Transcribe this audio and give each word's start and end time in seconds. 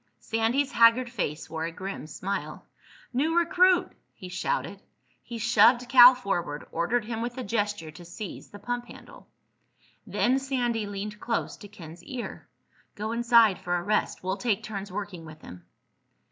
Sandy's 0.19 0.71
haggard 0.71 1.11
face 1.11 1.47
wore 1.47 1.65
a 1.65 1.71
grim 1.71 2.07
smile. 2.07 2.65
"New 3.13 3.37
recruit!" 3.37 3.91
he 4.15 4.29
shouted. 4.29 4.81
He 5.21 5.37
shoved 5.37 5.87
Cal 5.89 6.15
forward, 6.15 6.65
ordered 6.71 7.05
him 7.05 7.21
with 7.21 7.37
a 7.37 7.43
gesture 7.43 7.91
to 7.91 8.03
seize 8.03 8.49
the 8.49 8.57
pump 8.57 8.85
handle. 8.87 9.27
Then 10.07 10.39
Sandy 10.39 10.87
leaned 10.87 11.19
close 11.19 11.55
to 11.57 11.67
Ken's 11.67 12.03
ear. 12.03 12.47
"Go 12.95 13.11
inside 13.11 13.59
for 13.59 13.75
a 13.75 13.83
rest. 13.83 14.23
We'll 14.23 14.37
take 14.37 14.63
turns 14.63 14.91
working 14.91 15.23
with 15.23 15.43
him." 15.43 15.65